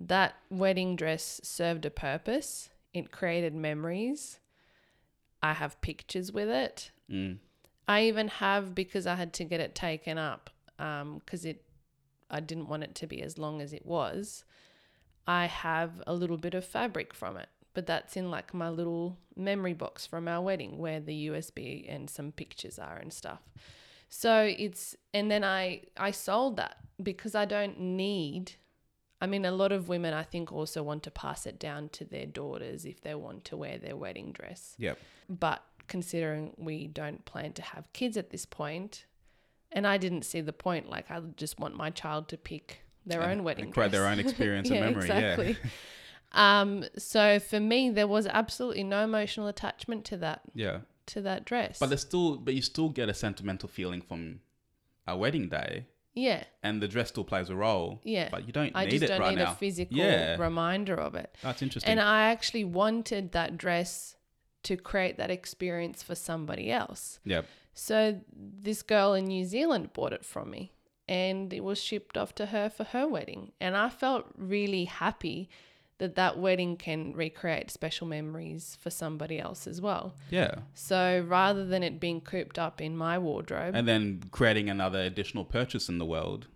[0.00, 2.70] that wedding dress served a purpose.
[2.94, 4.38] It created memories.
[5.42, 6.92] I have pictures with it.
[7.10, 7.38] Mm.
[7.88, 11.64] I even have because I had to get it taken up because it
[12.30, 14.44] I didn't want it to be as long as it was.
[15.26, 19.18] I have a little bit of fabric from it, but that's in like my little
[19.36, 23.40] memory box from our wedding where the USB and some pictures are and stuff.
[24.08, 28.52] So it's and then I I sold that because I don't need
[29.20, 32.04] I mean a lot of women I think also want to pass it down to
[32.04, 34.74] their daughters if they want to wear their wedding dress.
[34.78, 34.98] Yep.
[35.28, 39.06] But considering we don't plan to have kids at this point,
[39.72, 43.20] and I didn't see the point, like I just want my child to pick their
[43.22, 45.54] And- own wedding and create their own experience and yeah, memory, yeah.
[46.32, 50.80] Um, so for me, there was absolutely no emotional attachment to that Yeah.
[51.06, 51.78] to that dress.
[51.78, 54.40] But there's still, but you still get a sentimental feeling from
[55.06, 58.00] a wedding day, yeah, and the dress still plays a role.
[58.04, 58.28] Yeah.
[58.30, 59.52] But you don't I need just it don't right need now.
[59.52, 60.36] a physical Yeah.
[60.36, 61.34] reminder of it.
[61.42, 61.90] That's interesting.
[61.90, 64.16] And I actually wanted that dress
[64.64, 67.20] to create that experience for somebody else.
[67.24, 67.46] yep.
[67.72, 70.72] So this girl in New Zealand bought it from me
[71.06, 73.52] and it was shipped off to her for her wedding.
[73.60, 75.48] And I felt really happy
[75.98, 80.14] that that wedding can recreate special memories for somebody else as well.
[80.30, 80.54] Yeah.
[80.74, 85.44] So rather than it being cooped up in my wardrobe, And then creating another additional
[85.44, 86.46] purchase in the world.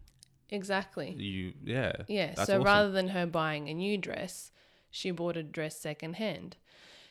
[0.48, 1.10] exactly.
[1.18, 1.92] You yeah.
[2.08, 2.34] Yeah.
[2.34, 2.62] So awesome.
[2.62, 4.52] rather than her buying a new dress,
[4.90, 6.56] she bought a dress secondhand.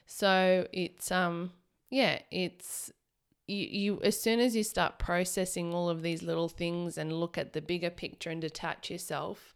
[0.05, 1.51] So it's um
[1.89, 2.91] yeah, it's
[3.47, 7.37] you, you as soon as you start processing all of these little things and look
[7.37, 9.50] at the bigger picture and detach yourself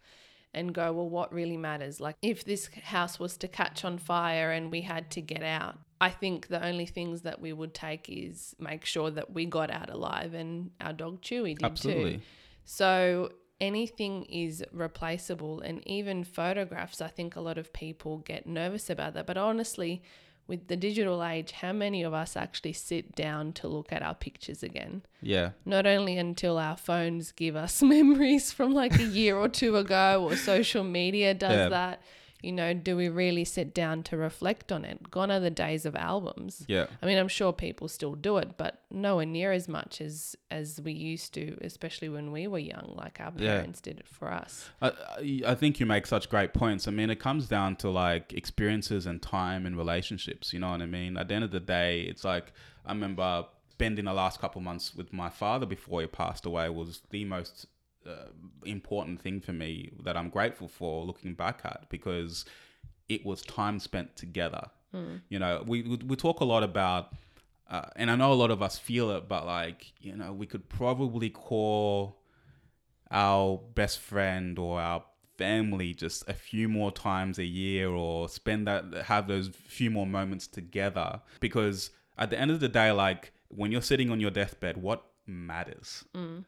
[0.55, 1.99] and go, well, what really matters?
[1.99, 5.77] Like if this house was to catch on fire and we had to get out,
[6.01, 9.69] I think the only things that we would take is make sure that we got
[9.69, 11.65] out alive and our dog Chewy did too.
[11.65, 12.21] Absolutely.
[12.63, 17.01] So anything is replaceable, and even photographs.
[17.01, 19.25] I think a lot of people get nervous about that.
[19.25, 20.03] But honestly,
[20.47, 24.13] with the digital age, how many of us actually sit down to look at our
[24.13, 25.01] pictures again?
[25.21, 25.51] Yeah.
[25.65, 30.23] Not only until our phones give us memories from like a year or two ago,
[30.29, 31.69] or social media does Yeah.
[31.69, 32.01] that.
[32.45, 35.09] You know, do we really sit down to reflect on it?
[35.11, 36.63] Gone are the days of albums.
[36.67, 36.85] Yeah.
[37.01, 40.79] I mean, I'm sure people still do it, but nowhere near as much as as
[40.81, 42.93] we used to, especially when we were young.
[42.95, 43.55] Like our Yeah.
[43.55, 44.69] parents did it for us.
[44.81, 46.87] I, I I think you make such great points.
[46.87, 50.53] I mean, it comes down to like experiences and time and relationships.
[50.53, 51.17] You know what I mean?
[51.17, 52.53] At the end of the day, it's like
[52.85, 57.01] I remember spending the last couple months with my father before he passed away was
[57.09, 57.65] the most
[58.07, 58.29] uh,
[58.65, 62.45] important thing for me that I'm grateful for looking back at because
[63.09, 64.69] it was time spent together.
[65.29, 67.13] You know, we we we talk a lot about,
[67.69, 70.45] uh, and I know a lot of us feel it, but like you know, we
[70.45, 72.17] could probably call
[73.11, 75.03] our best friend or our
[75.37, 80.07] family just a few more times a year or spend that have those few more
[80.07, 84.31] moments together because at the end of the day like when you're sitting on your
[84.31, 86.03] deathbed what matters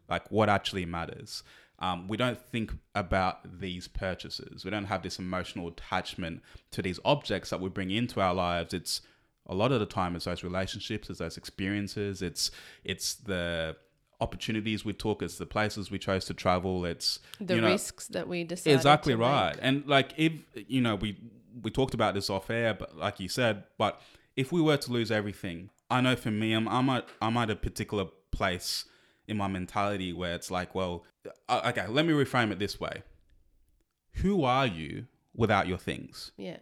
[0.09, 1.43] like what actually matters
[1.79, 6.99] um, we don't think about these purchases we don't have this emotional attachment to these
[7.05, 9.01] objects that we bring into our lives it's
[9.47, 12.51] a lot of the time it's those relationships it's those experiences it's
[12.83, 13.75] it's the
[14.19, 18.07] opportunities we took it's the places we chose to travel it's The you know, risks
[18.07, 18.75] that we decided.
[18.75, 19.59] exactly right make.
[19.61, 21.17] and like if you know we
[21.61, 24.01] we talked about this off air but like you said but
[24.35, 27.51] if we were to lose everything i know for me i'm i'm at, I'm at
[27.51, 28.05] a particular
[28.38, 28.86] place
[29.28, 30.93] in my mentality where it's like well
[31.50, 32.95] uh, okay let me reframe it this way.
[34.21, 36.32] Who are you without your things?
[36.38, 36.58] Yeah.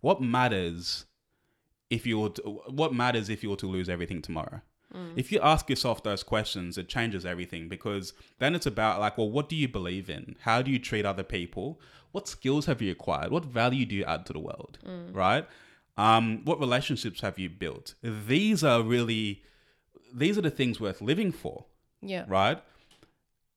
[0.00, 1.06] what matters
[1.90, 2.42] if you were to,
[2.80, 4.60] what matters if you were to lose everything tomorrow?
[5.16, 9.30] If you ask yourself those questions it changes everything because then it's about like well
[9.36, 10.36] what do you believe in?
[10.40, 11.80] How do you treat other people?
[12.14, 13.30] What skills have you acquired?
[13.36, 14.78] What value do you add to the world?
[15.14, 15.46] Right?
[15.96, 17.94] Um, what relationships have you built?
[18.36, 19.42] These are really
[20.12, 21.66] these are the things worth living for
[22.00, 22.24] Yeah.
[22.28, 22.62] right?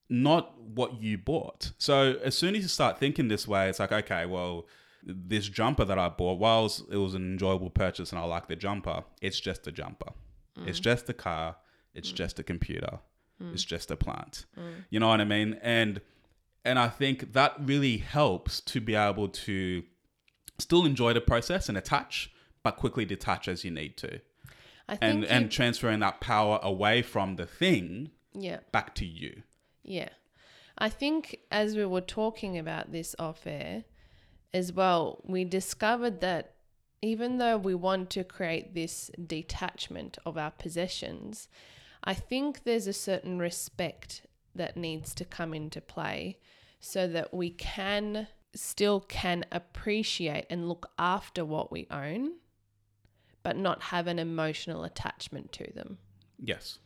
[0.09, 1.71] Not what you bought.
[1.77, 4.67] So as soon as you start thinking this way, it's like, okay, well,
[5.03, 8.55] this jumper that I bought, whilst it was an enjoyable purchase and I like the
[8.55, 10.11] jumper, it's just a jumper.
[10.57, 10.67] Mm.
[10.67, 11.57] It's just a car.
[11.93, 12.15] It's mm.
[12.15, 12.99] just a computer.
[13.41, 13.53] Mm.
[13.53, 14.45] It's just a plant.
[14.89, 15.59] You know what I mean?
[15.61, 16.01] And
[16.63, 19.83] and I think that really helps to be able to
[20.57, 22.31] still enjoy the process and attach,
[22.63, 24.19] but quickly detach as you need to.
[24.88, 28.60] I think And you- and transferring that power away from the thing yeah.
[28.71, 29.43] back to you.
[29.84, 30.10] Yeah.
[30.78, 33.86] I think as we were talking about this off air
[34.54, 36.56] as well, we discovered that
[37.02, 41.48] even though we want to create this detachment of our possessions,
[42.04, 46.39] I think there's a certain respect that needs to come into play
[46.80, 52.32] so that we can still can appreciate and look after what we own
[53.45, 55.99] but not have an emotional attachment to them.
[56.39, 56.79] Yes.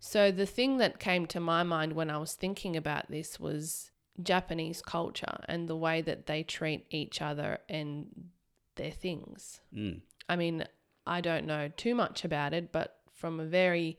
[0.00, 3.92] So the thing that came to my mind when I was thinking about this was
[4.20, 8.08] Japanese culture and the way that they treat each other and
[8.74, 9.60] their things.
[9.72, 10.00] Mm.
[10.28, 10.64] I mean,
[11.06, 13.96] I don't know too much about it, but from a very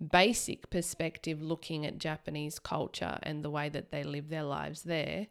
[0.00, 5.26] basic perspective, looking at Japanese culture and the way that they live their lives there,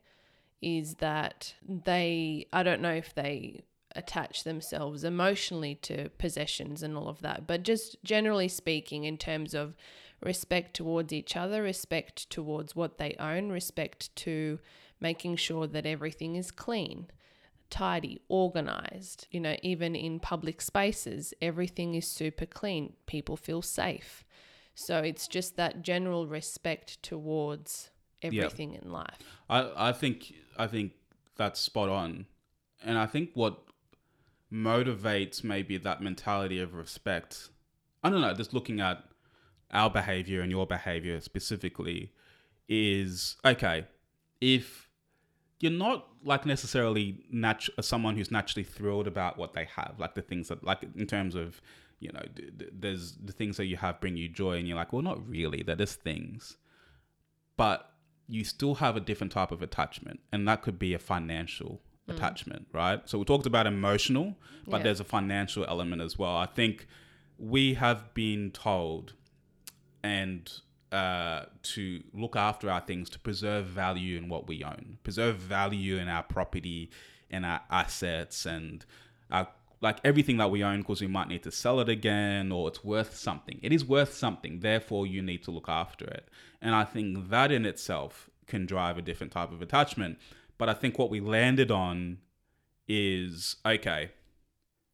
[0.62, 3.64] is that they, I don't know if they
[3.96, 9.54] attach themselves emotionally to possessions and all of that, but just generally speaking, in terms
[9.54, 9.76] of
[10.22, 14.60] respect towards each other, respect towards what they own, respect to
[15.00, 17.08] making sure that everything is clean
[17.72, 19.28] tidy, organized.
[19.32, 22.94] You know, even in public spaces, everything is super clean.
[23.08, 24.24] People feel safe.
[24.76, 27.90] So it's just that general respect towards
[28.22, 29.18] everything in life.
[29.50, 30.92] I, I think I think
[31.36, 32.26] that's spot on.
[32.84, 33.64] And I think what
[34.52, 37.50] motivates maybe that mentality of respect,
[38.04, 39.04] I don't know, just looking at
[39.72, 42.12] our behavior and your behavior specifically,
[42.68, 43.88] is okay,
[44.40, 44.90] if
[45.60, 50.22] you're not like necessarily natu- someone who's naturally thrilled about what they have, like the
[50.22, 51.62] things that, like in terms of,
[52.00, 54.78] you know, d- d- there's the things that you have bring you joy, and you're
[54.78, 55.64] like, well, not really.
[55.64, 56.58] They're just things,
[57.58, 57.92] but
[58.28, 62.68] you still have a different type of attachment, and that could be a financial attachment,
[62.74, 63.08] right?
[63.08, 64.36] So we talked about emotional,
[64.68, 64.84] but Yeah.
[64.84, 66.36] there's a financial element as well.
[66.36, 66.88] I think
[67.38, 69.14] we have been told
[70.04, 70.52] and
[70.92, 75.98] uh, to look after our things, to preserve value in what we own, preserve value
[75.98, 76.90] in our property,
[77.30, 78.84] in our assets, and
[79.32, 79.48] our,
[79.80, 82.84] like everything that we own, because we might need to sell it again or it's
[82.84, 83.58] worth something.
[83.64, 86.28] It is worth something, therefore, you need to look after it.
[86.62, 90.20] And I think that in itself can drive a different type of attachment.
[90.62, 92.20] But I think what we landed on
[92.88, 94.12] is okay,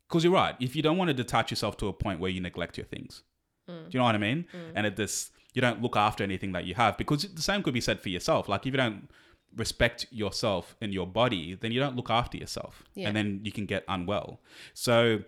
[0.07, 0.55] because you're right.
[0.61, 3.23] If you don't want to detach yourself to a point where you neglect your things,
[3.69, 3.83] mm.
[3.83, 4.45] do you know what I mean?
[4.53, 4.71] Mm.
[4.75, 7.73] And it this you don't look after anything that you have because the same could
[7.73, 8.47] be said for yourself.
[8.47, 9.09] Like if you don't
[9.57, 13.09] respect yourself and your body, then you don't look after yourself, Yeah.
[13.09, 14.39] and then you can get unwell.
[14.73, 15.23] So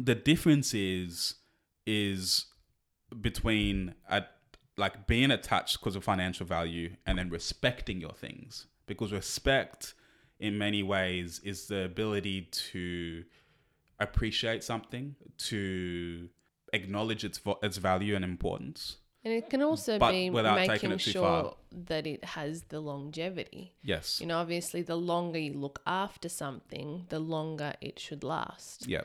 [0.00, 1.34] the difference is
[1.84, 2.46] is
[3.20, 4.22] between a,
[4.76, 9.94] like being attached because of financial value and then respecting your things because respect
[10.40, 13.24] in many ways is the ability to
[14.00, 16.28] appreciate something to
[16.72, 20.72] acknowledge its vo- its value and importance And it can also But be without taking
[20.72, 21.54] making it too sure far.
[21.86, 23.74] that it has the longevity.
[23.82, 28.86] yes You know, obviously, the longer you look after something, the longer it should last.
[28.86, 29.02] yeah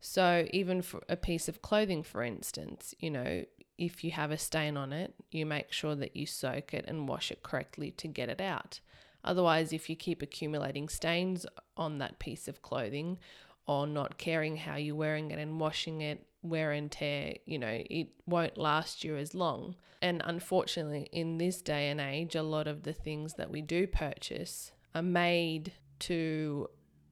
[0.00, 3.44] So, even for a piece of clothing, for instance, you know,
[3.76, 7.06] if you have a stain on it, you make sure that you soak it and
[7.08, 8.80] wash it correctly to get it out.
[9.24, 11.46] Otherwise, if you keep accumulating stains
[11.76, 13.18] on that piece of clothing
[13.66, 17.82] or not caring how you're wearing it and washing it, wear and tear, you know,
[17.90, 19.76] it won't last you as long.
[20.02, 23.86] And unfortunately, in this day and age, a lot of the things that we do
[23.86, 26.68] purchase are made to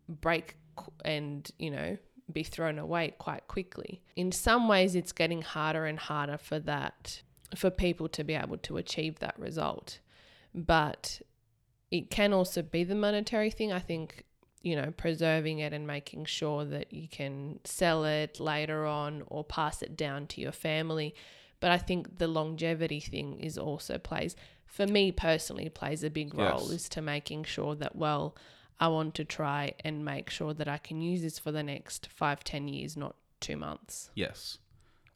[0.09, 0.57] break
[1.05, 1.99] and, you know,
[2.33, 4.03] be thrown away quite quickly.
[4.17, 7.23] In some ways, it's getting harder and harder for that,
[7.55, 10.01] for people to be able to achieve that result.
[10.55, 11.21] But
[11.91, 13.73] it can also be the monetary thing.
[13.73, 14.25] I think,
[14.63, 19.45] you know, preserving it and making sure that you can sell it later on or
[19.45, 21.15] pass it down to your family.
[21.61, 24.37] But I think the longevity thing is also plays,
[24.67, 26.71] for me personally, plays a big role Yes.
[26.71, 28.37] is to making sure that, well,
[28.79, 32.09] I want to try and make sure that I can use this for the next
[32.15, 34.11] five, ten years, not two months.
[34.15, 34.59] Yes,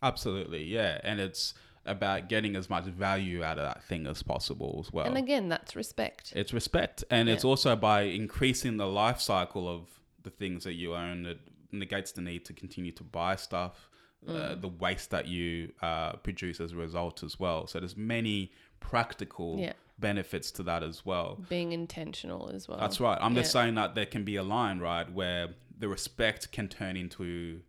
[0.02, 0.64] absolutely.
[0.64, 1.54] Yeah, and it's
[1.86, 5.06] about getting as much value out of that thing as possible as well.
[5.06, 6.32] And again, that's respect.
[6.36, 9.88] it's respect, and it's also by increasing the life cycle of
[10.22, 11.26] the things that you own.
[11.26, 11.38] It
[11.72, 13.88] negates the need to continue to buy stuff,
[14.28, 14.40] Mm.
[14.40, 17.66] uh, the waste that you uh, produce as a result as well.
[17.66, 19.72] So there's many practical Yeah.
[19.98, 21.44] benefits to that as well.
[21.48, 22.78] Being intentional as well.
[22.78, 23.18] That's right.
[23.20, 26.96] I'm just saying that there can be a line, right, where the respect can turn
[26.96, 27.62] into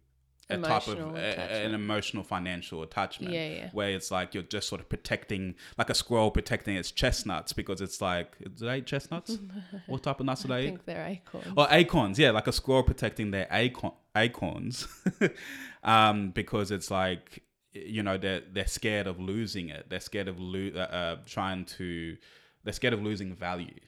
[0.49, 3.33] a type of a- an emotional financial attachment.
[3.33, 3.69] Yeah, yeah.
[3.71, 7.79] Where it's like you're just sort of protecting, like a squirrel protecting its chestnuts because
[7.81, 9.37] it's like, do they eat chestnuts?
[9.87, 10.65] what type of nuts do I they eat?
[10.67, 11.47] think they're acorns.
[11.55, 14.87] Or acorns, yeah, like a squirrel protecting their acorn, acorns,
[15.83, 19.87] um, because it's like you know they're they're scared of losing it.
[19.89, 22.17] They're scared of lo- uh, uh, trying to.
[22.63, 23.79] They're scared of losing value.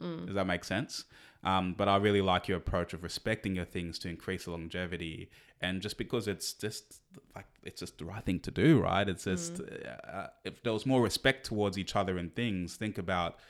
[0.00, 0.26] Mm.
[0.26, 1.04] Does that make sense?
[1.44, 5.30] Um, but I really like your approach of respecting your things to increase the longevity,
[5.60, 7.00] and just because it's just
[7.36, 9.08] like it's just the right thing to do, right?
[9.08, 9.98] It's just Mm.
[10.14, 13.42] uh, if there was more respect towards each other and things, think about that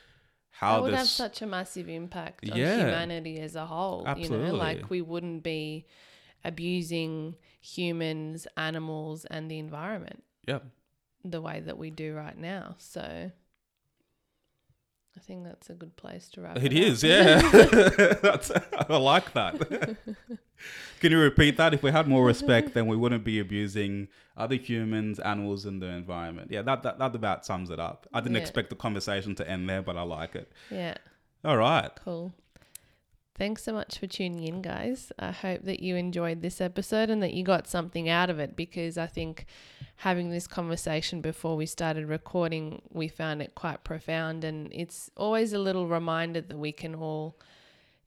[0.50, 2.78] how would this have such a massive impact on Yeah.
[2.78, 4.00] humanity as a whole.
[4.00, 4.58] You know, Absolutely.
[4.58, 5.86] like we wouldn't be
[6.44, 10.58] abusing humans, animals, and the environment yeah
[11.24, 12.74] the way that we do right now.
[12.78, 13.30] So
[15.16, 17.10] I think that's a good place to wrap It it, is, up.
[17.10, 17.40] yeah.
[18.22, 19.54] That's, I like that.
[21.00, 21.72] Can you repeat that?
[21.74, 25.86] If we had more respect, then we wouldn't be abusing other humans, animals, and the
[25.86, 26.50] environment.
[26.50, 28.06] Yeah, that that, that about sums it up.
[28.12, 28.42] I didn't Yeah.
[28.42, 30.50] expect the conversation to end there, but I like it.
[30.70, 30.94] yeah.
[31.44, 31.90] All right.
[32.04, 32.32] Cool.
[33.36, 35.10] Thanks so much for tuning in, guys.
[35.18, 38.54] I hope that you enjoyed this episode and that you got something out of it
[38.54, 39.46] because I think
[39.96, 44.44] having this conversation before we started recording, we found it quite profound.
[44.44, 47.36] And it's always a little reminder that we can all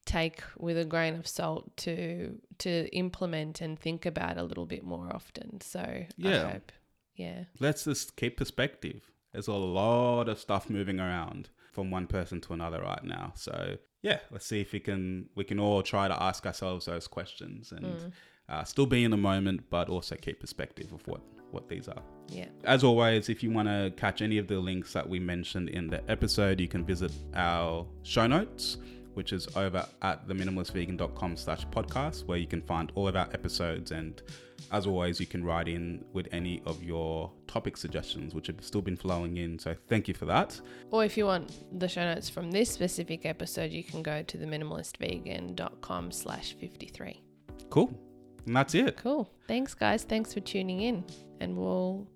[0.06, 4.84] take with a grain of salt to to implement and think about a little bit
[4.86, 5.60] more often.
[5.60, 6.52] So I Yeah.
[6.54, 6.72] hope.
[7.18, 7.44] Yeah.
[7.60, 9.12] Let's just keep perspective.
[9.34, 13.32] There's a lot of stuff moving around from one person to another right now.
[13.36, 17.08] So yeah, let's see if we can we can all try to ask ourselves those
[17.08, 18.12] questions and
[18.50, 21.22] uh, still be in the moment, but also keep perspective of what
[21.52, 22.02] what these are.
[22.30, 22.48] Yeah.
[22.64, 25.88] As always, if you want to catch any of the links that we mentioned in
[25.88, 28.78] the episode, you can visit our show notes,
[29.14, 33.92] which is over at theminimalistvegan.com slash podcast, where you can find all of our episodes.
[33.92, 34.20] And
[34.72, 38.82] as always, you can write in with any of your topic suggestions, which have still
[38.82, 39.58] been flowing in.
[39.60, 40.60] So thank you for that.
[40.92, 44.38] Or if you want the show notes from this specific episode, you can go to
[44.38, 47.22] theminimalistvegan.com slash 53.
[47.70, 47.98] Cool.
[48.46, 48.98] And that's it.
[48.98, 49.30] Cool.
[49.48, 50.04] Thanks, guys.
[50.04, 51.04] Thanks for tuning in.
[51.40, 52.08] And we'll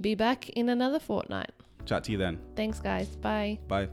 [0.00, 1.50] be back in another fortnight.
[1.84, 2.38] Chat to you then.
[2.54, 3.08] Thanks, guys.
[3.16, 3.58] Bye.
[3.66, 3.88] Bye.